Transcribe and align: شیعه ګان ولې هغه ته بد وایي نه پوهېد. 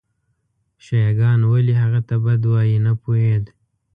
شیعه 0.83 1.11
ګان 1.19 1.39
ولې 1.51 1.73
هغه 1.83 1.99
ته 2.07 2.15
بد 2.25 2.41
وایي 2.51 2.77
نه 2.85 2.93
پوهېد. 3.01 3.43